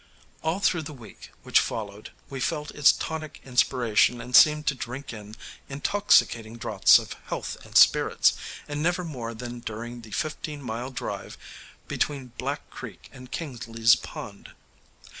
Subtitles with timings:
[0.41, 5.13] All through the week which followed we felt its tonic inspiration and seemed to drink
[5.13, 5.35] in
[5.69, 8.33] intoxicating draughts of health and spirits,
[8.67, 11.37] and never more than during the fifteen mile drive
[11.87, 14.53] between Black Creek and Kingsley's Pond.